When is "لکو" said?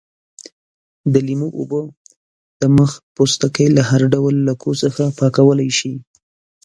4.47-4.69